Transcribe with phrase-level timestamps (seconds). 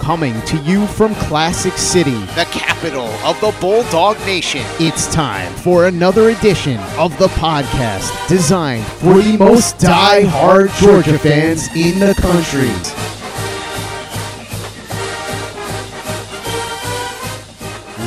[0.00, 4.62] Coming to you from Classic City, the capital of the Bulldog Nation.
[4.80, 11.68] It's time for another edition of the podcast designed for the most die-hard Georgia fans
[11.76, 12.70] in the country.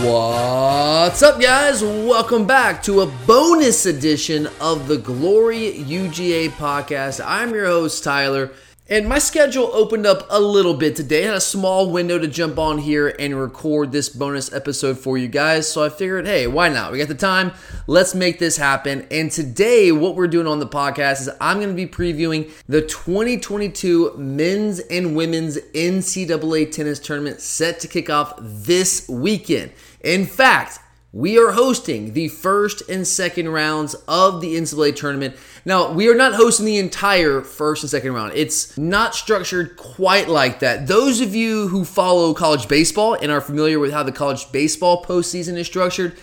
[0.03, 1.83] What's up, guys?
[1.83, 7.23] Welcome back to a bonus edition of the Glory UGA podcast.
[7.23, 8.51] I'm your host, Tyler,
[8.93, 11.23] and my schedule opened up a little bit today.
[11.23, 15.17] I had a small window to jump on here and record this bonus episode for
[15.17, 16.91] you guys, so I figured, hey, why not?
[16.91, 17.53] We got the time,
[17.87, 19.07] let's make this happen.
[19.09, 22.83] And today, what we're doing on the podcast is I'm going to be previewing the
[22.83, 29.71] 2022 men's and women's NCAA tennis tournament set to kick off this weekend.
[30.01, 30.77] In fact,
[31.13, 35.35] we are hosting the first and second rounds of the NCAA tournament.
[35.63, 38.33] Now, we are not hosting the entire first and second round.
[38.35, 40.87] It's not structured quite like that.
[40.87, 45.05] Those of you who follow college baseball and are familiar with how the college baseball
[45.05, 46.17] postseason is structured,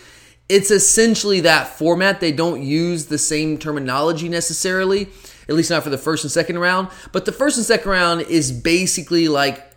[0.48, 2.18] it's essentially that format.
[2.18, 5.02] They don't use the same terminology necessarily,
[5.48, 6.88] at least not for the first and second round.
[7.12, 9.69] But the first and second round is basically like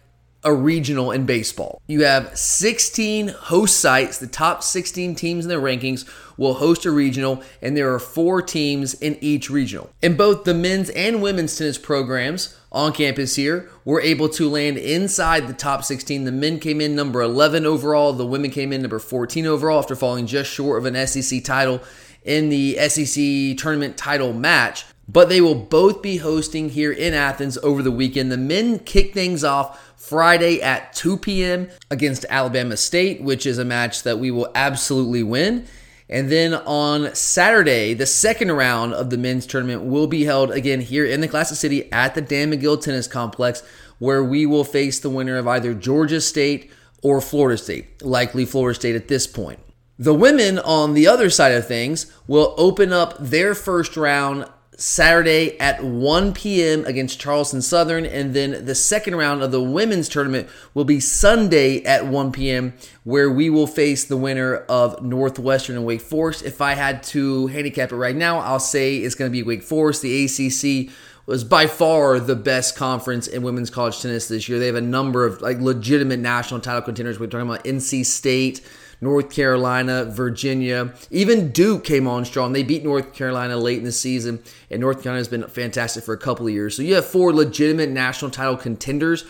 [0.43, 1.81] a regional in baseball.
[1.87, 4.17] You have 16 host sites.
[4.17, 8.41] The top 16 teams in the rankings will host a regional, and there are four
[8.41, 9.89] teams in each regional.
[10.01, 14.77] In both the men's and women's tennis programs on campus here, we're able to land
[14.77, 16.23] inside the top 16.
[16.23, 19.95] The men came in number 11 overall, the women came in number 14 overall after
[19.95, 21.81] falling just short of an SEC title
[22.23, 24.85] in the SEC tournament title match.
[25.07, 28.31] But they will both be hosting here in Athens over the weekend.
[28.31, 31.69] The men kick things off Friday at 2 p.m.
[31.91, 35.65] against Alabama State, which is a match that we will absolutely win.
[36.09, 40.81] And then on Saturday, the second round of the men's tournament will be held again
[40.81, 43.63] here in the Classic City at the Dan Magill Tennis Complex,
[43.99, 46.71] where we will face the winner of either Georgia State
[47.01, 49.59] or Florida State, likely Florida State at this point.
[49.97, 54.45] The women on the other side of things will open up their first round
[54.77, 56.85] Saturday at 1 p.m.
[56.85, 58.05] against Charleston Southern.
[58.05, 62.73] And then the second round of the women's tournament will be Sunday at 1 p.m.,
[63.03, 66.43] where we will face the winner of Northwestern and Wake Forest.
[66.43, 69.63] If I had to handicap it right now, I'll say it's going to be Wake
[69.63, 70.01] Forest.
[70.01, 70.93] The ACC
[71.25, 74.59] was by far the best conference in women's college tennis this year.
[74.59, 77.19] They have a number of like legitimate national title contenders.
[77.19, 78.61] We're talking about NC State.
[79.03, 82.53] North Carolina, Virginia, even Duke came on strong.
[82.53, 84.41] They beat North Carolina late in the season,
[84.71, 86.75] and North Carolina has been fantastic for a couple of years.
[86.75, 89.25] So you have four legitimate national title contenders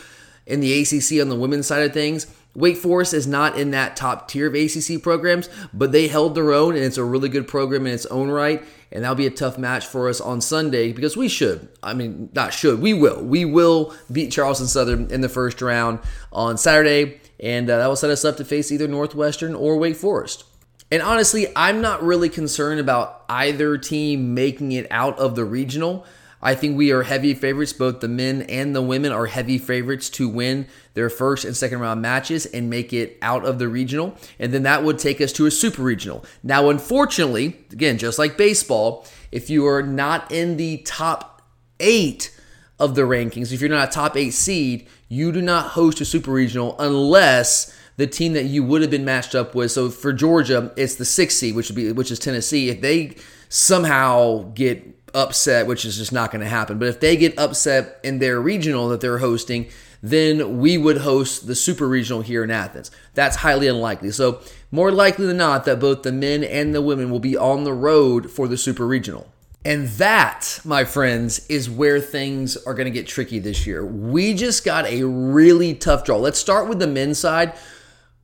[0.46, 2.28] in the ACC on the women's side of things.
[2.56, 6.54] Wake Forest is not in that top tier of ACC programs, but they held their
[6.54, 8.64] own, and it's a really good program in its own right.
[8.92, 11.68] And that'll be a tough match for us on Sunday because we should.
[11.82, 12.80] I mean, not should.
[12.80, 13.24] We will.
[13.24, 15.98] We will beat Charleston Southern in the first round
[16.32, 19.98] on Saturday and uh, that will set us up to face either Northwestern or Wake
[19.98, 20.46] Forest.
[20.90, 26.06] And honestly, I'm not really concerned about either team making it out of the regional.
[26.42, 27.74] I think we are heavy favorites.
[27.74, 31.80] Both the men and the women are heavy favorites to win their first and second
[31.80, 34.16] round matches and make it out of the regional.
[34.40, 36.24] And then that would take us to a super regional.
[36.44, 41.42] Now, unfortunately, again, just like baseball, if you are not in the top
[41.80, 42.38] eight
[42.84, 46.06] of the rankings, if you're not a top eight seed, you do not host a
[46.06, 49.72] super regional unless the team that you would have been matched up with.
[49.72, 52.70] So for Georgia, it's the sixth seed, which would be which is Tennessee.
[52.70, 53.16] If they
[53.50, 54.84] somehow get
[55.14, 58.42] upset, which is just not going to happen, but if they get upset in their
[58.42, 59.70] regional that they're hosting,
[60.02, 62.92] then we would host the super regional here in Athens.
[63.14, 64.12] That's highly unlikely.
[64.12, 64.42] So
[64.72, 67.74] more likely than not that both the men and the women will be on the
[67.74, 69.32] road for the super regional.
[69.66, 73.86] And that, my friends, is where things are going to get tricky this year.
[73.86, 76.18] We just got a really tough draw.
[76.18, 77.54] Let's start with the men's side.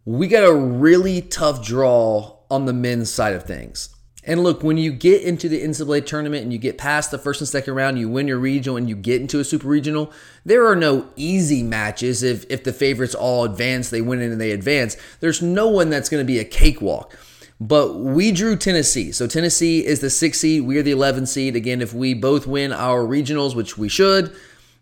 [0.04, 3.90] We got a really tough draw on the men's side of things.
[4.26, 7.40] And look, when you get into the NCAA tournament and you get past the first
[7.40, 10.12] and second round, you win your regional and you get into a super regional,
[10.44, 12.22] there are no easy matches.
[12.22, 14.98] If, if the favorites all advance, they win it and they advance.
[15.22, 17.18] There's no one that's going to be a cakewalk.
[17.60, 19.12] But we drew Tennessee.
[19.12, 20.64] So Tennessee is the sixth seed.
[20.64, 21.56] We are the 11 seed.
[21.56, 24.34] Again, if we both win our regionals, which we should,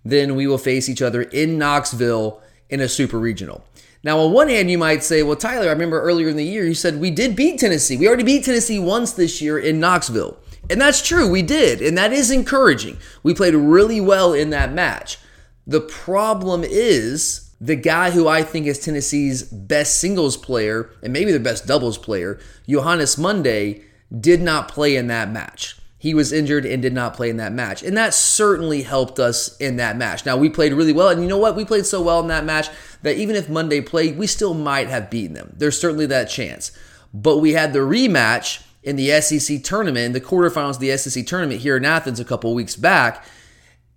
[0.06, 3.65] then we will face each other in Knoxville in a super regional.
[4.03, 6.65] Now, on one hand, you might say, well, Tyler, I remember earlier in the year
[6.65, 7.97] you said we did beat Tennessee.
[7.97, 10.38] We already beat Tennessee once this year in Knoxville.
[10.69, 11.81] And that's true, we did.
[11.81, 12.97] And that is encouraging.
[13.24, 15.18] We played really well in that match.
[15.65, 21.31] The problem is the guy who I think is Tennessee's best singles player and maybe
[21.31, 23.83] their best doubles player, Johannes Monday,
[24.18, 25.77] did not play in that match.
[25.98, 27.81] He was injured and did not play in that match.
[27.81, 30.25] And that certainly helped us in that match.
[30.25, 31.09] Now, we played really well.
[31.09, 31.56] And you know what?
[31.56, 32.69] We played so well in that match
[33.01, 35.56] that even if Monday played, we still might have beaten them.
[35.57, 36.71] There's certainly that chance.
[37.13, 41.25] But we had the rematch in the SEC tournament, in the quarterfinals of the SEC
[41.25, 43.25] tournament here in Athens a couple weeks back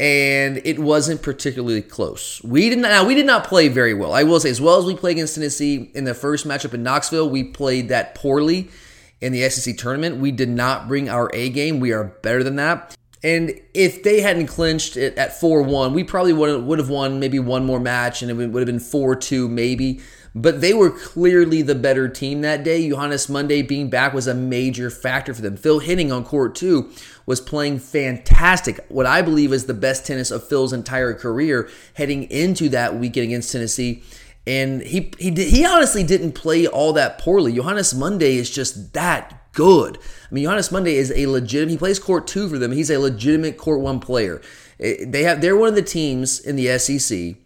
[0.01, 2.43] and it wasn't particularly close.
[2.43, 4.15] We did not now we did not play very well.
[4.15, 6.83] I will say, as well as we played against Tennessee in the first matchup in
[6.83, 8.71] Knoxville, we played that poorly
[9.21, 10.17] in the SEC tournament.
[10.17, 11.81] We did not bring our A game.
[11.81, 12.97] We are better than that.
[13.23, 17.39] And if they hadn't clinched it at 4 1, we probably would have won maybe
[17.39, 20.01] one more match and it would have been 4 2 maybe.
[20.35, 22.89] But they were clearly the better team that day.
[22.89, 25.57] Johannes Monday being back was a major factor for them.
[25.57, 26.91] Phil Henning on court two
[27.27, 28.85] was playing fantastic.
[28.89, 33.25] What I believe is the best tennis of Phil's entire career heading into that weekend
[33.25, 34.03] against Tennessee.
[34.47, 37.53] And he he did, he honestly didn't play all that poorly.
[37.53, 39.99] Johannes Monday is just that good.
[39.99, 41.73] I mean, Johannes Monday is a legitimate.
[41.73, 42.73] He plays court two for them.
[42.73, 44.41] He's a legitimate court one player.
[44.79, 47.37] Eh, they have they're one of the teams in the SEC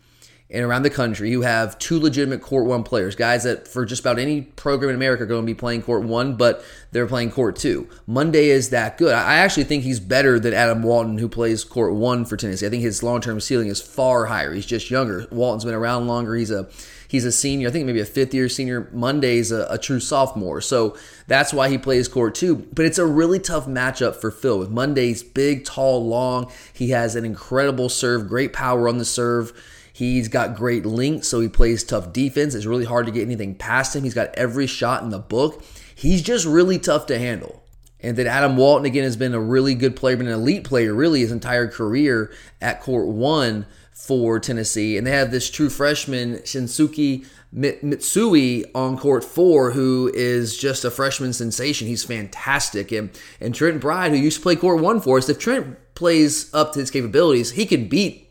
[0.50, 4.00] and around the country who have two legitimate court one players, guys that for just
[4.00, 7.30] about any program in America are going to be playing court one, but they're playing
[7.30, 7.88] court two.
[8.06, 9.14] Monday is that good.
[9.14, 12.66] I actually think he's better than Adam Walton, who plays court one for Tennessee.
[12.66, 14.52] I think his long term ceiling is far higher.
[14.52, 15.26] He's just younger.
[15.30, 16.34] Walton's been around longer.
[16.34, 16.68] He's a
[17.08, 17.68] he's a senior.
[17.68, 18.90] I think maybe a fifth year senior.
[18.92, 20.94] Monday's a, a true sophomore, so
[21.26, 22.56] that's why he plays court two.
[22.56, 26.52] But it's a really tough matchup for Phil with Monday's big, tall, long.
[26.72, 29.54] He has an incredible serve, great power on the serve
[29.94, 32.56] He's got great length, so he plays tough defense.
[32.56, 34.02] It's really hard to get anything past him.
[34.02, 35.62] He's got every shot in the book.
[35.94, 37.62] He's just really tough to handle.
[38.00, 40.92] And then Adam Walton, again, has been a really good player, been an elite player
[40.92, 44.98] really his entire career at court one for Tennessee.
[44.98, 47.24] And they have this true freshman, Shinsuke
[47.54, 51.86] Mitsui, on court four, who is just a freshman sensation.
[51.86, 52.90] He's fantastic.
[52.90, 53.10] And,
[53.40, 56.72] and Trent Bryde, who used to play court one for us, if Trent plays up
[56.72, 58.23] to his capabilities, he could beat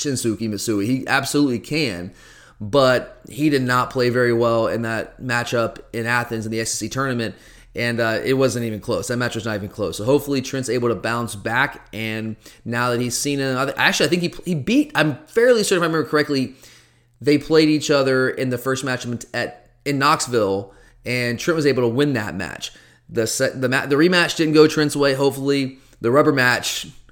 [0.00, 0.86] Shinsuke Mitsui.
[0.86, 2.12] He absolutely can,
[2.60, 6.90] but he did not play very well in that matchup in Athens in the SEC
[6.90, 7.34] tournament,
[7.74, 9.08] and uh, it wasn't even close.
[9.08, 9.98] That match was not even close.
[9.98, 14.08] So hopefully Trent's able to bounce back, and now that he's seen it, actually I
[14.08, 14.90] think he he beat.
[14.94, 16.54] I'm fairly certain if I remember correctly,
[17.20, 20.72] they played each other in the first match at in Knoxville,
[21.04, 22.72] and Trent was able to win that match.
[23.08, 25.14] The set, the the rematch didn't go Trent's way.
[25.14, 26.86] Hopefully, the rubber match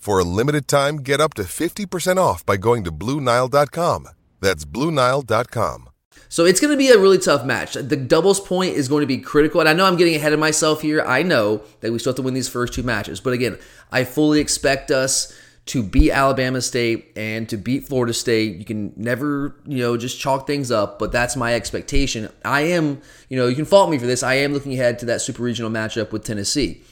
[0.00, 4.08] For a limited time, get up to 50% off by going to Bluenile.com.
[4.40, 5.90] That's Bluenile.com.
[6.30, 7.74] So it's going to be a really tough match.
[7.74, 9.60] The doubles point is going to be critical.
[9.60, 11.02] And I know I'm getting ahead of myself here.
[11.02, 13.20] I know that we still have to win these first two matches.
[13.20, 13.58] But again,
[13.92, 18.56] I fully expect us to beat Alabama State and to beat Florida State.
[18.56, 22.30] You can never, you know, just chalk things up, but that's my expectation.
[22.42, 24.22] I am, you know, you can fault me for this.
[24.22, 26.82] I am looking ahead to that super regional matchup with Tennessee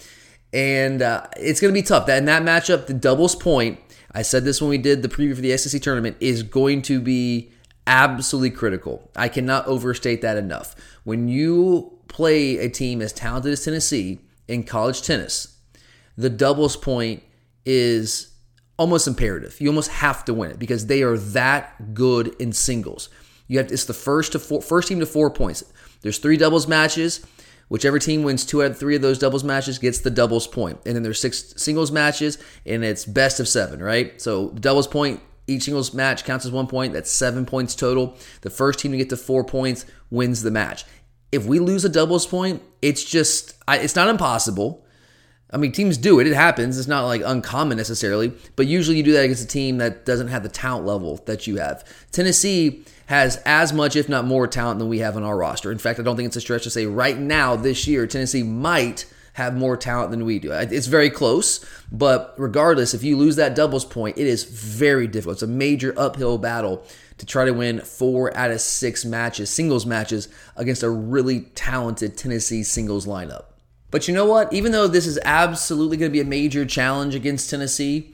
[0.52, 2.06] and uh, it's going to be tough.
[2.06, 3.78] That in that matchup, the doubles point,
[4.12, 7.00] I said this when we did the preview for the SEC tournament, is going to
[7.00, 7.52] be
[7.86, 9.10] absolutely critical.
[9.16, 10.74] I cannot overstate that enough.
[11.04, 15.58] When you play a team as talented as Tennessee in college tennis,
[16.16, 17.22] the doubles point
[17.64, 18.32] is
[18.78, 19.60] almost imperative.
[19.60, 23.08] You almost have to win it because they are that good in singles.
[23.46, 25.64] You have it's the first to four, first team to four points.
[26.02, 27.26] There's three doubles matches.
[27.68, 30.78] Whichever team wins two out of three of those doubles matches gets the doubles point.
[30.86, 34.20] And then there's six singles matches, and it's best of seven, right?
[34.20, 36.92] So doubles point, each singles match counts as one point.
[36.92, 38.16] That's seven points total.
[38.40, 40.84] The first team to get to four points wins the match.
[41.30, 44.84] If we lose a doubles point, it's just it's not impossible.
[45.50, 46.26] I mean, teams do it.
[46.26, 46.78] It happens.
[46.78, 50.28] It's not like uncommon necessarily, but usually you do that against a team that doesn't
[50.28, 51.84] have the talent level that you have.
[52.12, 55.72] Tennessee has as much, if not more, talent than we have on our roster.
[55.72, 58.42] In fact, I don't think it's a stretch to say right now, this year, Tennessee
[58.42, 60.52] might have more talent than we do.
[60.52, 65.36] It's very close, but regardless, if you lose that doubles point, it is very difficult.
[65.36, 66.84] It's a major uphill battle
[67.18, 72.16] to try to win four out of six matches, singles matches, against a really talented
[72.18, 73.44] Tennessee singles lineup.
[73.90, 74.52] But you know what?
[74.52, 78.12] Even though this is absolutely going to be a major challenge against Tennessee,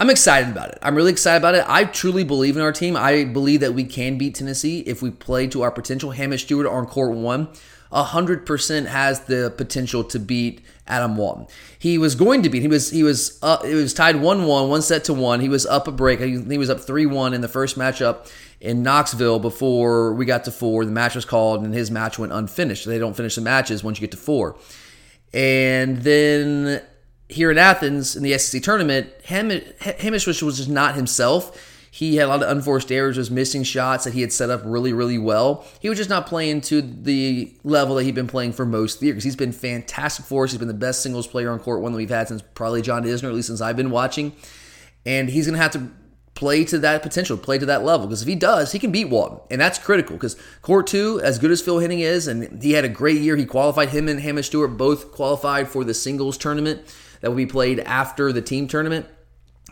[0.00, 0.78] I'm excited about it.
[0.82, 1.64] I'm really excited about it.
[1.68, 2.96] I truly believe in our team.
[2.96, 6.10] I believe that we can beat Tennessee if we play to our potential.
[6.10, 7.48] Hamish Stewart on court one,
[7.92, 11.46] 100% has the potential to beat Adam Walton.
[11.78, 12.62] He was going to beat.
[12.62, 15.40] He was he was it was tied 1-1, one set to one.
[15.40, 16.20] He was up a break.
[16.20, 20.84] He was up 3-1 in the first matchup in Knoxville before we got to four.
[20.84, 22.86] The match was called and his match went unfinished.
[22.86, 24.56] They don't finish the matches once you get to four.
[25.34, 26.82] And then
[27.28, 31.68] here in Athens in the SEC tournament, Hamish was just not himself.
[31.90, 34.62] He had a lot of unforced errors, was missing shots that he had set up
[34.64, 35.66] really, really well.
[35.78, 39.00] He was just not playing to the level that he'd been playing for most of
[39.00, 40.52] the year because he's been fantastic for us.
[40.52, 43.04] He's been the best singles player on court, one that we've had since probably John
[43.04, 44.32] Isner, at least since I've been watching.
[45.04, 45.90] And he's going to have to
[46.42, 48.08] play to that potential, play to that level.
[48.08, 49.38] Because if he does, he can beat Walton.
[49.48, 52.84] And that's critical because court two, as good as Phil Henning is, and he had
[52.84, 53.36] a great year.
[53.36, 56.80] He qualified, him and Hamish Stewart both qualified for the singles tournament
[57.20, 59.06] that will be played after the team tournament.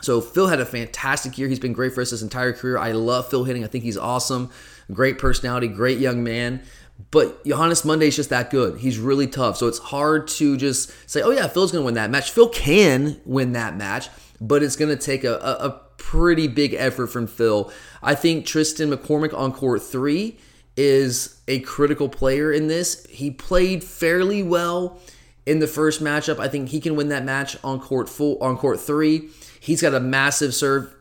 [0.00, 1.48] So Phil had a fantastic year.
[1.48, 2.78] He's been great for us his entire career.
[2.78, 3.64] I love Phil Henning.
[3.64, 4.50] I think he's awesome.
[4.92, 6.62] Great personality, great young man.
[7.10, 8.78] But Johannes Monday is just that good.
[8.78, 9.56] He's really tough.
[9.56, 12.30] So it's hard to just say, oh, yeah, Phil's going to win that match.
[12.30, 14.08] Phil can win that match,
[14.40, 17.70] but it's going to take a, a, a pretty big effort from Phil.
[18.02, 20.38] I think Tristan McCormick on court three
[20.76, 23.06] is a critical player in this.
[23.06, 24.98] He played fairly well
[25.44, 26.40] in the first matchup.
[26.40, 29.28] I think he can win that match on court four, on court three.
[29.60, 30.94] He's got a massive serve.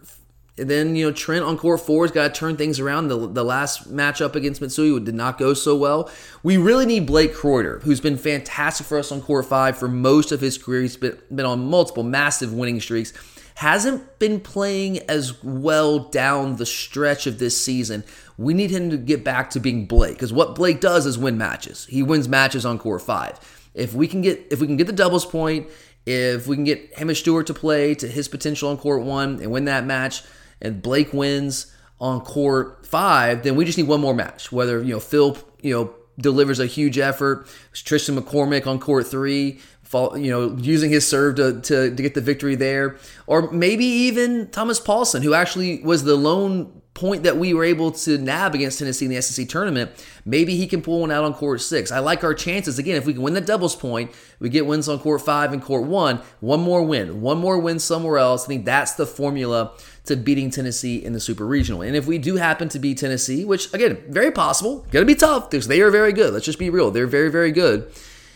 [0.57, 3.07] And then, you know, Trent on court four has got to turn things around.
[3.07, 6.11] The, the last matchup against Mitsui did not go so well.
[6.43, 10.33] We really need Blake Croyder, who's been fantastic for us on court five for most
[10.33, 10.81] of his career.
[10.81, 13.13] He's been, been on multiple massive winning streaks.
[13.59, 18.03] Hasn't been playing as well down the stretch of this season.
[18.37, 21.37] We need him to get back to being Blake because what Blake does is win
[21.37, 21.85] matches.
[21.89, 23.37] He wins matches on court five.
[23.73, 25.67] If we can get if we can get the doubles point
[26.05, 29.51] if we can get Hamish Stewart to play to his potential on court one and
[29.51, 30.23] win that match,
[30.61, 34.51] and Blake wins on court five, then we just need one more match.
[34.51, 39.59] Whether you know Phil, you know delivers a huge effort, Tristan McCormick on court three,
[39.93, 44.47] you know, using his serve to, to, to get the victory there, or maybe even
[44.49, 48.79] Thomas Paulson, who actually was the lone point that we were able to nab against
[48.79, 49.89] Tennessee in the SEC tournament,
[50.25, 51.91] maybe he can pull one out on court six.
[51.91, 52.77] I like our chances.
[52.77, 55.61] Again, if we can win the doubles point, we get wins on court five and
[55.61, 58.43] court one, one more win, one more win somewhere else.
[58.43, 59.71] I think that's the formula
[60.05, 61.81] to beating Tennessee in the Super Regional.
[61.81, 65.49] And if we do happen to beat Tennessee, which again, very possible, gonna be tough
[65.49, 66.33] because they are very good.
[66.33, 66.91] Let's just be real.
[66.91, 67.89] They're very, very good.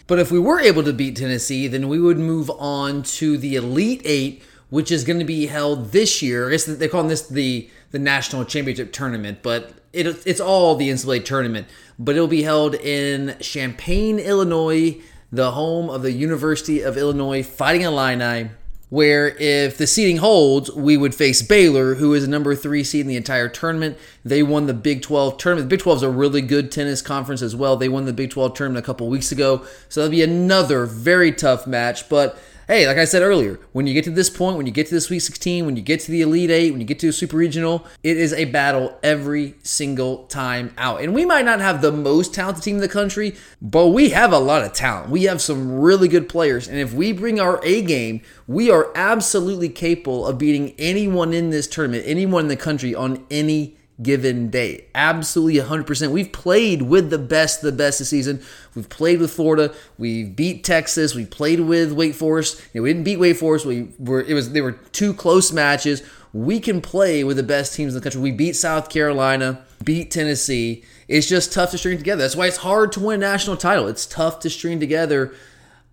[0.07, 3.55] But if we were able to beat Tennessee, then we would move on to the
[3.55, 6.47] Elite Eight, which is going to be held this year.
[6.47, 10.89] I guess they call this the the national championship tournament, but it, it's all the
[10.89, 11.67] NCAA tournament.
[11.99, 14.99] But it'll be held in Champaign, Illinois,
[15.31, 18.49] the home of the University of Illinois Fighting Illini.
[18.93, 23.01] Where if the seeding holds, we would face Baylor, who is a number three seed
[23.01, 23.97] in the entire tournament.
[24.23, 25.67] They won the Big 12 tournament.
[25.67, 27.75] The Big 12 is a really good tennis conference as well.
[27.75, 31.31] They won the Big 12 tournament a couple weeks ago, so that'll be another very
[31.31, 32.07] tough match.
[32.07, 34.87] But hey, like I said earlier, when you get to this point, when you get
[34.87, 37.09] to the Sweet 16, when you get to the Elite Eight, when you get to
[37.09, 41.01] a Super Regional, it is a battle every single time out.
[41.01, 44.31] And we might not have the most talented team in the country, but we have
[44.31, 45.09] a lot of talent.
[45.09, 46.67] We have some really good players.
[46.67, 51.49] And if we bring our A game, we are absolutely capable of beating anyone in
[51.49, 54.85] this tournament, anyone in the country on any given day.
[54.95, 56.11] Absolutely 100%.
[56.11, 58.41] We've played with the best, the best this season.
[58.75, 59.73] We've played with Florida.
[59.97, 61.13] We beat Texas.
[61.13, 62.61] We played with Wake Forest.
[62.73, 63.65] You know, we didn't beat Wake Forest.
[63.65, 66.01] We were it was they were two close matches.
[66.33, 68.19] We can play with the best teams in the country.
[68.19, 70.83] We beat South Carolina, beat Tennessee.
[71.07, 72.23] It's just tough to string together.
[72.23, 73.87] That's why it's hard to win a national title.
[73.87, 75.35] It's tough to string together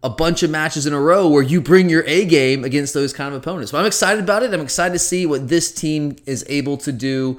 [0.02, 3.12] a bunch of matches in a row where you bring your A game against those
[3.12, 3.72] kind of opponents.
[3.72, 4.54] But I'm excited about it.
[4.54, 7.38] I'm excited to see what this team is able to do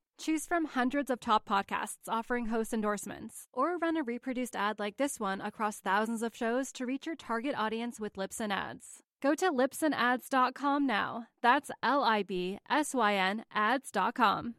[0.21, 4.97] Choose from hundreds of top podcasts offering host endorsements, or run a reproduced ad like
[4.97, 9.01] this one across thousands of shows to reach your target audience with Libsyn Ads.
[9.19, 11.25] Go to libsynads.com now.
[11.41, 14.53] That's L I B S Y N ads.com.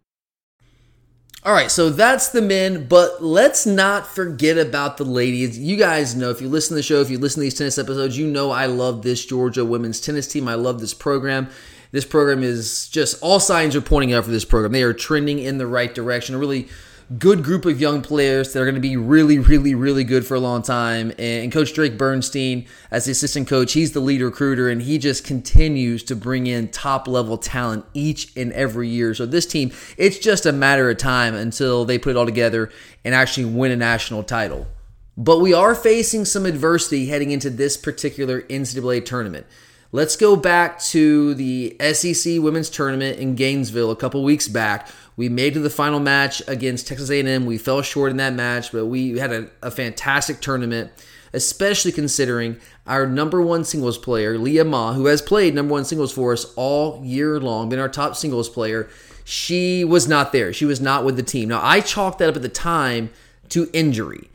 [1.44, 5.56] All right, so that's the men, but let's not forget about the ladies.
[5.56, 7.78] You guys know, if you listen to the show, if you listen to these tennis
[7.78, 10.48] episodes, you know I love this Georgia women's tennis team.
[10.48, 11.50] I love this program.
[11.92, 14.72] This program is just all signs are pointing out for this program.
[14.72, 16.34] They are trending in the right direction.
[16.34, 16.68] A really
[17.18, 20.34] good group of young players that are going to be really, really, really good for
[20.34, 21.12] a long time.
[21.18, 25.22] And Coach Drake Bernstein, as the assistant coach, he's the lead recruiter, and he just
[25.22, 29.12] continues to bring in top level talent each and every year.
[29.12, 32.70] So this team, it's just a matter of time until they put it all together
[33.04, 34.66] and actually win a national title.
[35.14, 39.46] But we are facing some adversity heading into this particular NCAA tournament.
[39.94, 44.88] Let's go back to the SEC women's tournament in Gainesville a couple weeks back.
[45.18, 47.44] We made to the final match against Texas A&M.
[47.44, 50.90] We fell short in that match, but we had a, a fantastic tournament,
[51.34, 56.10] especially considering our number one singles player, Lea Ma, who has played number one singles
[56.10, 58.88] for us all year long, been our top singles player.
[59.24, 60.54] She was not there.
[60.54, 61.50] She was not with the team.
[61.50, 63.10] Now I chalked that up at the time
[63.50, 64.30] to injury.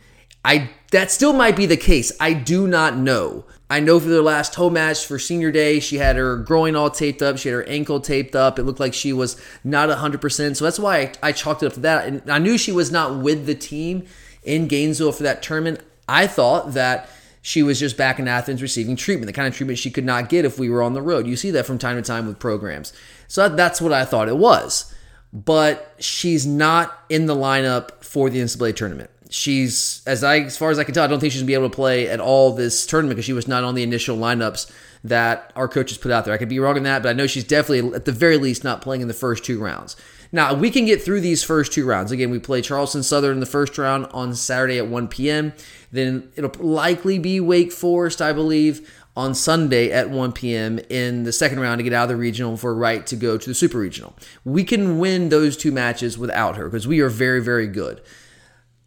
[0.48, 2.14] I that still might be the case.
[2.22, 3.44] I do not know.
[3.70, 6.90] I know for their last home match for senior day, she had her groin all
[6.90, 7.38] taped up.
[7.38, 8.58] She had her ankle taped up.
[8.58, 10.56] It looked like she was not 100%.
[10.56, 12.08] So that's why I, I chalked it up to that.
[12.08, 14.06] And I knew she was not with the team
[14.44, 15.82] in Gainesville for that tournament.
[16.08, 17.10] I thought that
[17.42, 20.30] she was just back in Athens receiving treatment, the kind of treatment she could not
[20.30, 21.28] get if we were on the road.
[21.28, 22.94] You see that from time to time with programs.
[23.28, 24.94] So that's what I thought it was.
[25.34, 30.72] But she's not in the lineup for the NCAA tournament she's as I as far
[30.72, 32.54] as I can tell, I don't think she's gonna be able to play at all
[32.54, 34.72] this tournament because she was not on the initial lineups
[35.04, 36.34] that our coaches put out there.
[36.34, 38.64] I could be wrong on that, but I know she's definitely at the very least
[38.64, 39.96] not playing in the first two rounds.
[40.32, 42.12] Now we can get through these first two rounds.
[42.12, 45.54] Again, we play Charleston Southern in the first round on Saturday at 1 p.m.
[45.92, 50.80] Then it'll likely be Wake Forest, I believe, on Sunday at 1 p.m.
[50.90, 53.50] in the second round to get out of the regional for right to go to
[53.50, 54.16] the super regional.
[54.44, 58.02] We can win those two matches without her because we are very, very good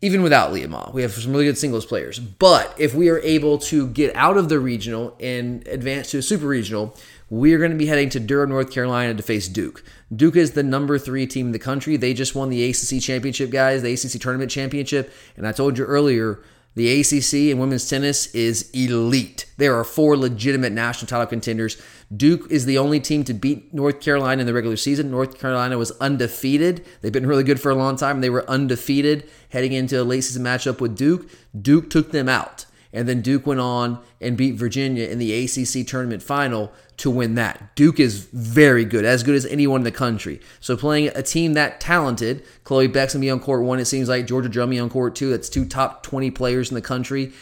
[0.03, 2.19] even without Leah We have some really good singles players.
[2.19, 6.23] But if we are able to get out of the regional and advance to a
[6.23, 6.97] super regional,
[7.29, 9.85] we are going to be heading to Durham, North Carolina to face Duke.
[10.15, 11.97] Duke is the number three team in the country.
[11.97, 15.13] They just won the ACC championship, guys, the ACC tournament championship.
[15.37, 16.41] And I told you earlier,
[16.75, 19.47] the ACC in women's tennis is elite.
[19.57, 21.81] There are four legitimate national title contenders.
[22.17, 25.11] Duke is the only team to beat North Carolina in the regular season.
[25.11, 26.87] North Carolina was undefeated.
[27.01, 28.21] They've been really good for a long time.
[28.21, 31.29] They were undefeated heading into a late season matchup with Duke.
[31.61, 32.67] Duke took them out.
[32.93, 37.35] And then Duke went on and beat Virginia in the ACC tournament final to win
[37.37, 37.75] that.
[37.77, 40.41] Duke is very good, as good as anyone in the country.
[40.59, 43.79] So playing a team that talented, Chloe gonna be on court one.
[43.79, 45.31] It seems like Georgia Drummy on court two.
[45.31, 47.33] That's two top 20 players in the country.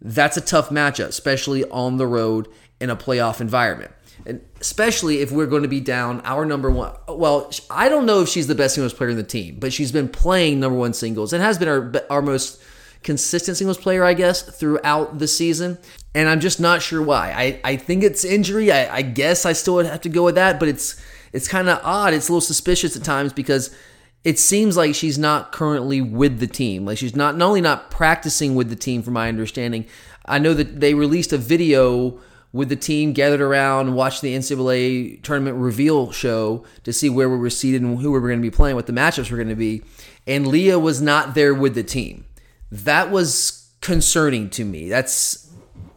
[0.00, 2.48] That's a tough matchup, especially on the road
[2.80, 3.92] in a playoff environment.
[4.26, 6.92] And especially if we're going to be down our number one.
[7.06, 9.92] Well, I don't know if she's the best singles player in the team, but she's
[9.92, 12.60] been playing number one singles and has been our, our most
[13.02, 15.78] consistent singles player, I guess, throughout the season.
[16.14, 17.32] And I'm just not sure why.
[17.32, 18.72] I, I think it's injury.
[18.72, 21.00] I, I guess I still would have to go with that, but it's
[21.32, 22.14] it's kind of odd.
[22.14, 23.74] It's a little suspicious at times because
[24.24, 26.84] it seems like she's not currently with the team.
[26.84, 29.86] Like she's not not only not practicing with the team, from my understanding.
[30.24, 32.20] I know that they released a video
[32.52, 37.36] with the team gathered around watching the NCAA tournament reveal show to see where we
[37.36, 39.48] were seated and who we were going to be playing, what the matchups were going
[39.48, 39.82] to be.
[40.26, 42.24] And Leah was not there with the team.
[42.70, 44.88] That was concerning to me.
[44.88, 45.48] That's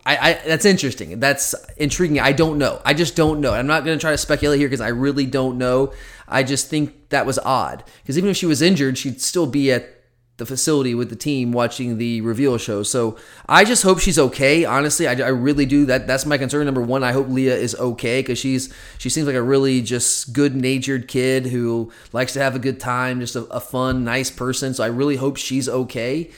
[0.06, 1.20] I, I, that's interesting.
[1.20, 2.20] That's intriguing.
[2.20, 2.82] I don't know.
[2.84, 3.54] I just don't know.
[3.54, 5.94] I'm not going to try to speculate here because I really don't know.
[6.28, 9.72] I just think that was odd because even if she was injured, she'd still be
[9.72, 10.02] at
[10.38, 12.82] the facility with the team watching the reveal show.
[12.82, 13.16] So
[13.48, 14.66] I just hope she's okay.
[14.66, 15.86] Honestly, I, I really do.
[15.86, 16.66] That that's my concern.
[16.66, 20.34] Number one, I hope Leah is okay because she's she seems like a really just
[20.34, 24.32] good natured kid who likes to have a good time, just a, a fun, nice
[24.32, 24.74] person.
[24.74, 26.32] So I really hope she's okay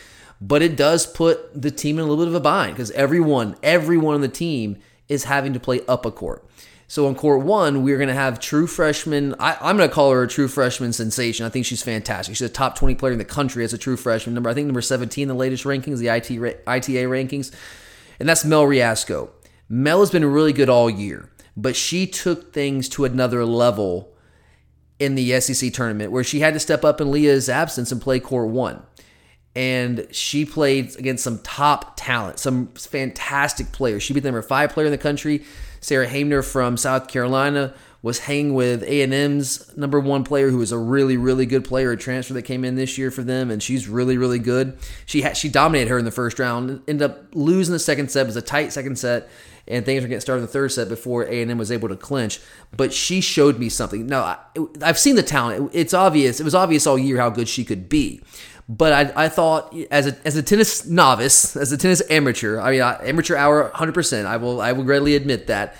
[0.45, 3.55] but it does put the team in a little bit of a bind because everyone,
[3.63, 4.77] everyone on the team
[5.07, 6.45] is having to play up a court.
[6.85, 9.35] So on court one, we're going to have true freshman.
[9.39, 11.45] I, am going to call her a true freshman sensation.
[11.45, 12.35] I think she's fantastic.
[12.35, 14.33] She's a top 20 player in the country as a true freshman.
[14.33, 16.29] Number I think number 17 in the latest rankings, the IT,
[16.67, 17.53] ITA rankings,
[18.19, 19.31] and that's Mell Reasco.
[19.69, 24.13] Mel has been really good all year, but she took things to another level
[24.99, 28.19] in the SEC tournament where she had to step up in Leah's absence and play
[28.19, 28.83] court one
[29.55, 34.03] and she played against some top talent, some fantastic players.
[34.03, 35.43] She beat the number five player in the country.
[35.79, 40.77] Sarah Hamner from South Carolina was hanging with A&M's number one player, who is a
[40.77, 43.87] really, really good player, a transfer that came in this year for them, and she's
[43.87, 44.77] really, really good.
[45.05, 48.23] She she dominated her in the first round, ended up losing the second set.
[48.23, 49.29] It was a tight second set,
[49.69, 52.41] and things were getting started in the third set before A&M was able to clinch.
[52.75, 54.05] But she showed me something.
[54.05, 54.37] No, I,
[54.81, 55.71] I've seen the talent.
[55.73, 56.41] It's obvious.
[56.41, 58.21] It was obvious all year how good she could be.
[58.69, 62.71] But I, I thought as a as a tennis novice, as a tennis amateur, I
[62.71, 64.25] mean amateur hour, hundred percent.
[64.27, 65.75] I will I will readily admit that.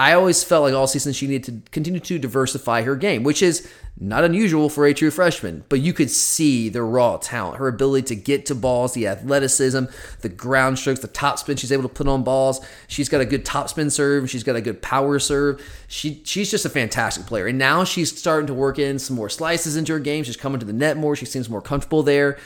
[0.00, 3.42] I always felt like all season she needed to continue to diversify her game, which
[3.42, 7.68] is not unusual for a true freshman, but you could see the raw talent, her
[7.68, 9.84] ability to get to balls, the athleticism,
[10.22, 12.66] the ground strokes, the top spin she's able to put on balls.
[12.88, 15.62] She's got a good top spin serve, she's got a good power serve.
[15.86, 17.46] She she's just a fantastic player.
[17.46, 20.24] And now she's starting to work in some more slices into her game.
[20.24, 21.14] She's coming to the net more.
[21.14, 22.38] She seems more comfortable there.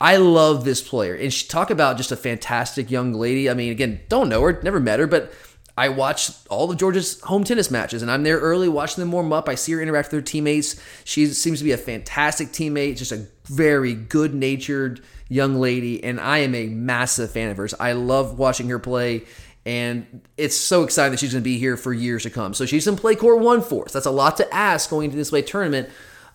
[0.00, 1.14] I love this player.
[1.14, 3.50] And she talk about just a fantastic young lady.
[3.50, 5.30] I mean, again, don't know her, never met her, but
[5.76, 9.32] I watch all of Georgia's home tennis matches, and I'm there early watching them warm
[9.32, 9.48] up.
[9.48, 10.80] I see her interact with her teammates.
[11.04, 16.20] She seems to be a fantastic teammate, just a very good natured young lady, and
[16.20, 17.74] I am a massive fan of hers.
[17.80, 19.24] I love watching her play,
[19.64, 22.52] and it's so exciting that she's going to be here for years to come.
[22.52, 23.92] So she's in play Court One for us.
[23.92, 25.88] That's a lot to ask going into this way tournament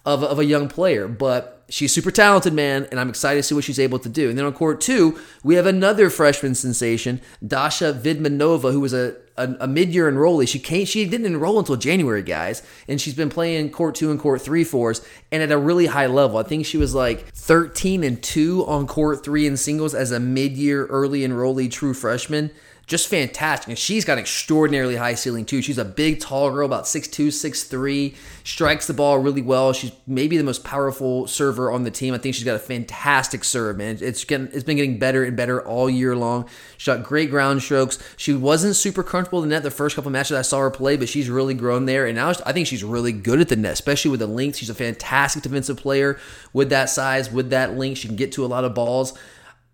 [0.04, 3.56] of, of a young player, but she's super talented, man, and I'm excited to see
[3.56, 4.30] what she's able to do.
[4.30, 9.15] And then on court two, we have another freshman sensation, Dasha Vidmanova, who was a,
[9.38, 10.47] a, a mid-year enrollee.
[10.47, 14.19] She came, she didn't enroll until January, guys, and she's been playing court two and
[14.19, 16.38] court three for us, and at a really high level.
[16.38, 20.19] I think she was like 13 and two on court three in singles as a
[20.19, 22.51] mid-year early enrollee true freshman
[22.88, 23.67] just fantastic.
[23.67, 25.62] And she's got an extraordinarily high ceiling too.
[25.62, 29.73] She's a big, tall girl, about 6'2, 6'3, strikes the ball really well.
[29.73, 32.13] She's maybe the most powerful server on the team.
[32.13, 33.97] I think she's got a fantastic serve, man.
[34.00, 36.47] It's getting it's been getting better and better all year long.
[36.78, 38.00] She got great ground strokes.
[38.15, 40.95] She wasn't super comfortable in the net the first couple matches I saw her play,
[40.95, 42.06] but she's really grown there.
[42.06, 44.58] And now I think she's really good at the net, especially with the length.
[44.58, 46.17] She's a fantastic defensive player
[46.54, 47.97] with that size, with that length.
[47.97, 49.13] She can get to a lot of balls.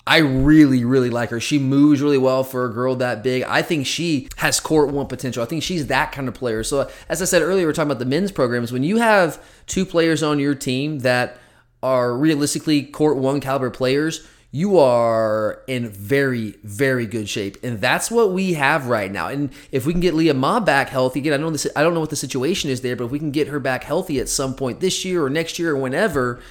[0.06, 1.40] I really, really like her.
[1.40, 3.44] She moves really well for a girl that big.
[3.44, 5.42] I think she has court one potential.
[5.42, 6.64] I think she's that kind of player.
[6.64, 8.74] So, as I said earlier, we're talking about the men's programs.
[8.74, 11.38] When you have two players on your team that
[11.82, 17.58] are realistically court one caliber players, you are in very, very good shape.
[17.64, 19.28] And that's what we have right now.
[19.30, 21.94] And if we can get Lea Ma back healthy, again, I know this I don't
[21.94, 24.30] know what the situation is there, but if we can get her back healthy at
[24.30, 26.42] some point this year or next year or whenever,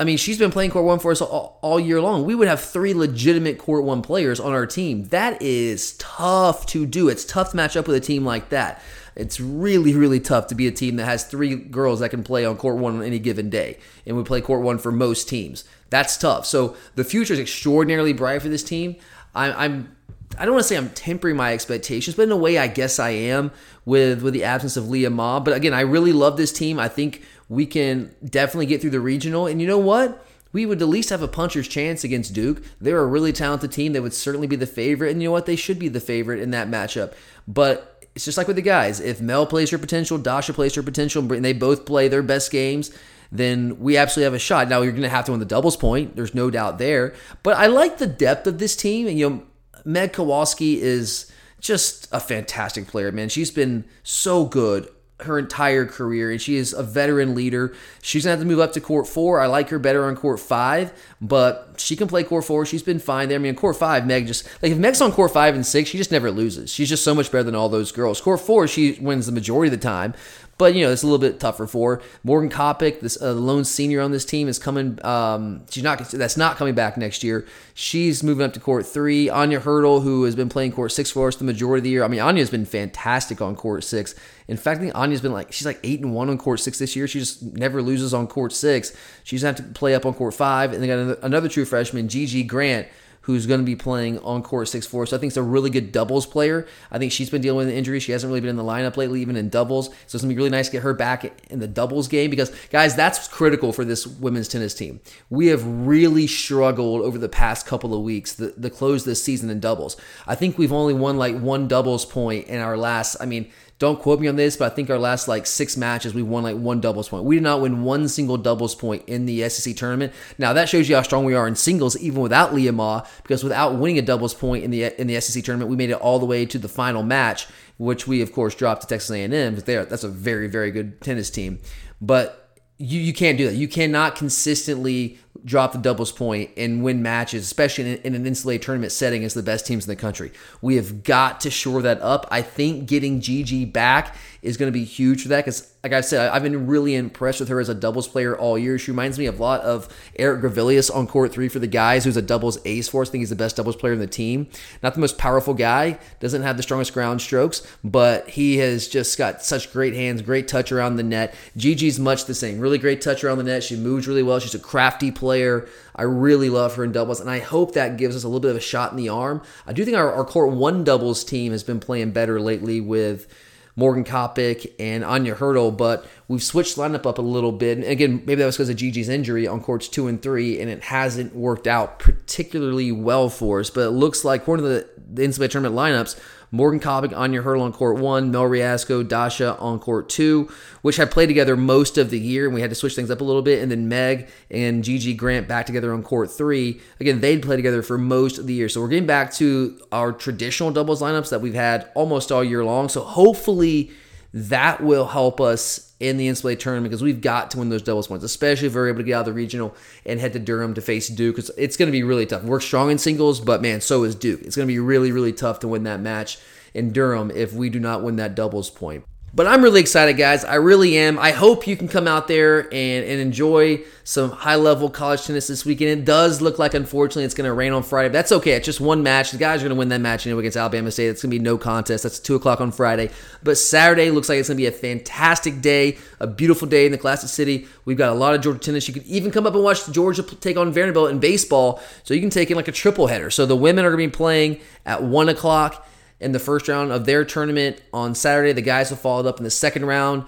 [0.00, 2.24] I mean, she's been playing Court One for us all, all, year long.
[2.24, 5.04] We would have three legitimate Court One players on our team.
[5.08, 7.10] That is tough to do.
[7.10, 8.80] It's tough to match up with a team like that.
[9.14, 12.46] It's really, really tough to be a team that has three girls that can play
[12.46, 13.76] on Court One on any given day.
[14.06, 15.64] And we play Court One for most teams.
[15.90, 16.46] That's tough.
[16.46, 18.96] So the future is extraordinarily bright for this team.
[19.34, 19.94] I, I'm
[20.38, 22.98] I don't want to say I'm tempering my expectations, but in a way, I guess
[22.98, 23.50] I am
[23.84, 25.40] with with the absence of Lea Ma.
[25.40, 26.78] But again, I really love this team.
[26.78, 29.46] I think we can definitely get through the regional.
[29.48, 30.24] And you know what?
[30.52, 32.62] We would at least have a puncher's chance against Duke.
[32.80, 33.92] They're a really talented team.
[33.92, 35.10] They would certainly be the favorite.
[35.10, 35.46] And you know what?
[35.46, 37.12] They should be the favorite in that matchup.
[37.48, 39.00] But it's just like with the guys.
[39.00, 42.52] If Mel plays her potential, Dasha plays her potential, and they both play their best
[42.52, 42.92] games,
[43.32, 44.68] then we absolutely have a shot.
[44.68, 46.14] Now you're going to have to win the doubles point.
[46.14, 47.14] There's no doubt there.
[47.42, 49.08] But I like the depth of this team.
[49.08, 49.42] And you know,
[49.84, 53.28] Meg Kowalski is just a fantastic player, man.
[53.28, 54.88] She's been so good
[55.22, 57.74] her entire career, and she is a veteran leader.
[58.02, 59.40] She's gonna have to move up to court four.
[59.40, 62.66] I like her better on court five, but she can play court four.
[62.66, 63.38] She's been fine there.
[63.38, 65.98] I mean, court five, Meg just like if Meg's on court five and six, she
[65.98, 66.72] just never loses.
[66.72, 68.20] She's just so much better than all those girls.
[68.20, 70.14] Court four, she wins the majority of the time.
[70.60, 72.02] But you know it's a little bit tougher for.
[72.22, 75.02] Morgan Coppoc, this uh, lone senior on this team, is coming.
[75.02, 75.98] Um, she's not.
[76.10, 77.46] That's not coming back next year.
[77.72, 79.30] She's moving up to court three.
[79.30, 82.04] Anya Hurdle, who has been playing court six for us the majority of the year.
[82.04, 84.14] I mean, Anya's been fantastic on court six.
[84.48, 86.78] In fact, I think Anya's been like she's like eight and one on court six
[86.78, 87.08] this year.
[87.08, 88.94] She just never loses on court six.
[89.24, 91.64] She's gonna have to play up on court five, and they got another, another true
[91.64, 92.86] freshman, Gigi Grant
[93.22, 95.08] who's going to be playing on court 6-4.
[95.08, 96.66] So I think it's a really good doubles player.
[96.90, 98.00] I think she's been dealing with an injury.
[98.00, 99.88] She hasn't really been in the lineup lately, even in doubles.
[99.88, 102.30] So it's going to be really nice to get her back in the doubles game
[102.30, 105.00] because, guys, that's critical for this women's tennis team.
[105.28, 109.50] We have really struggled over the past couple of weeks, the, the close this season
[109.50, 109.96] in doubles.
[110.26, 113.50] I think we've only won like one doubles point in our last, I mean,
[113.80, 116.42] don't quote me on this, but I think our last like six matches, we won
[116.42, 117.24] like one doubles point.
[117.24, 120.12] We did not win one single doubles point in the SEC tournament.
[120.36, 123.42] Now that shows you how strong we are in singles, even without Lea Ma, because
[123.42, 126.18] without winning a doubles point in the in the SEC tournament, we made it all
[126.18, 127.46] the way to the final match,
[127.78, 129.54] which we of course dropped to Texas A&M.
[129.54, 131.58] But there, that's a very very good tennis team.
[132.02, 133.54] But you, you can't do that.
[133.54, 138.60] You cannot consistently drop the doubles point and win matches, especially in, in an NCAA
[138.60, 140.32] tournament setting as the best teams in the country.
[140.60, 142.26] We have got to shore that up.
[142.30, 146.00] I think getting Gigi back is going to be huge for that because, like I
[146.00, 148.78] said, I've been really impressed with her as a doubles player all year.
[148.78, 152.16] She reminds me a lot of Erik Grevelius on court three for the guys, who's
[152.16, 153.08] a doubles ace for us.
[153.08, 154.48] I think he's the best doubles player in the team.
[154.82, 159.16] Not the most powerful guy, doesn't have the strongest ground strokes, but he has just
[159.18, 161.34] got such great hands, great touch around the net.
[161.56, 162.60] Gigi's much the same.
[162.60, 163.62] Really great touch around the net.
[163.62, 164.38] She moves really well.
[164.38, 165.68] She's a crafty player.
[165.94, 168.50] I really love her in doubles, and I hope that gives us a little bit
[168.50, 169.42] of a shot in the arm.
[169.66, 173.28] I do think our, our court one doubles team has been playing better lately with
[173.76, 177.78] Morgan Coppoc and Anya Hurdle, but we've switched lineup up a little bit.
[177.78, 180.70] And again, maybe that was because of Gigi's injury on courts two and three, and
[180.70, 183.70] it hasn't worked out particularly well for us.
[183.70, 186.18] But it looks like, one of the, the NCAA tournament lineups,
[186.52, 190.48] Morgan Coppoc, Anya Hurdle on court one, Mell Reasco, Dasha on court two,
[190.82, 193.20] which had played together most of the year, and we had to switch things up
[193.20, 193.62] a little bit.
[193.62, 196.80] And then Meg and Gigi Grant back together on court three.
[196.98, 198.68] Again, they'd play together for most of the year.
[198.68, 202.64] So we're getting back to our traditional doubles lineups that we've had almost all year
[202.64, 202.88] long.
[202.88, 203.92] So hopefully
[204.32, 208.06] that will help us in the NCAA tournament because we've got to win those doubles
[208.06, 209.74] points, especially if we're able to get out of the regional
[210.06, 211.36] and head to Durham to face Duke.
[211.36, 212.42] Because it's going to be really tough.
[212.42, 214.42] We're strong in singles, but man, so is Duke.
[214.42, 216.38] It's going to be really, really tough to win that match
[216.72, 219.04] in Durham if we do not win that doubles point.
[219.32, 220.44] But I'm really excited, guys.
[220.44, 221.16] I really am.
[221.16, 225.46] I hope you can come out there and, and enjoy some high level college tennis
[225.46, 226.00] this weekend.
[226.00, 228.08] It does look like, unfortunately, it's going to rain on Friday.
[228.08, 228.52] But that's okay.
[228.52, 229.30] It's just one match.
[229.30, 231.06] The guys are going to win that match know, against Alabama State.
[231.06, 232.02] It's going to be no contest.
[232.02, 233.10] That's 2 o'clock on Friday.
[233.44, 236.90] But Saturday looks like it's going to be a fantastic day, a beautiful day in
[236.90, 237.68] the Classic City.
[237.84, 238.88] We've got a lot of Georgia tennis.
[238.88, 241.80] You can even come up and watch Georgia take on Vanderbilt in baseball.
[242.02, 243.30] So you can take in like a triple header.
[243.30, 245.86] So the women are going to be playing at 1 o'clock
[246.20, 248.52] in the first round of their tournament on Saturday.
[248.52, 250.24] The guys have followed up in the second round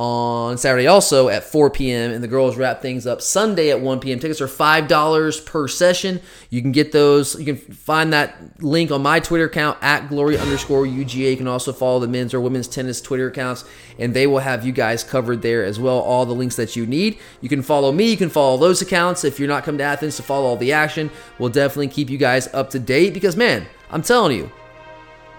[0.00, 2.10] on Saturday also at 4 p.m.
[2.10, 4.18] and the girls wrap things up Sunday at 1 p.m.
[4.18, 6.22] Tickets are $5 per session.
[6.48, 7.38] You can get those.
[7.38, 11.32] You can find that link on my Twitter account at glory underscore UGA.
[11.32, 13.66] You can also follow the men's or women's tennis Twitter accounts
[13.98, 15.98] and they will have you guys covered there as well.
[15.98, 17.18] All the links that you need.
[17.42, 18.10] You can follow me.
[18.10, 19.22] You can follow those accounts.
[19.22, 22.16] If you're not coming to Athens to follow all the action, we'll definitely keep you
[22.16, 24.50] guys up to date because man, I'm telling you,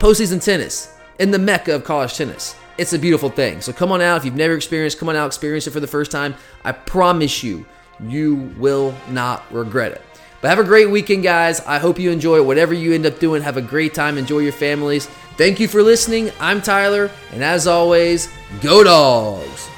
[0.02, 2.56] postseason tennis in the mecca of college tennis.
[2.80, 3.62] It's a beautiful thing.
[3.62, 4.18] So come on out.
[4.18, 6.34] If you've never experienced, come on out, experience it for the first time.
[6.66, 7.68] I promise you,
[8.00, 10.02] you will not regret it.
[10.42, 11.60] But have a great weekend, guys.
[11.68, 12.42] I hope you enjoy.
[12.42, 14.18] Whatever you end up doing, have a great time.
[14.18, 15.06] Enjoy your families.
[15.38, 16.32] Thank you for listening.
[16.40, 17.12] I'm Tyler.
[17.32, 18.28] And as always,
[18.60, 19.71] go dogs.